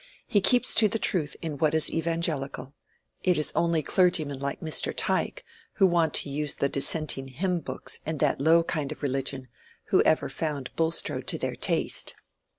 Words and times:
He 0.25 0.41
keeps 0.41 0.73
to 0.73 0.87
the 0.87 0.97
truth 0.97 1.35
in 1.43 1.59
what 1.59 1.75
is 1.75 1.91
evangelical. 1.91 2.73
It 3.21 3.37
is 3.37 3.51
only 3.53 3.83
clergymen 3.83 4.39
like 4.39 4.59
Mr. 4.59 4.91
Tyke, 4.97 5.43
who 5.73 5.85
want 5.85 6.15
to 6.15 6.29
use 6.31 6.55
Dissenting 6.55 7.27
hymn 7.27 7.59
books 7.59 7.99
and 8.03 8.17
that 8.19 8.41
low 8.41 8.63
kind 8.63 8.91
of 8.91 9.03
religion, 9.03 9.47
who 9.89 10.01
ever 10.01 10.27
found 10.27 10.75
Bulstrode 10.75 11.27
to 11.27 11.37
their 11.37 11.55
taste." 11.55 12.15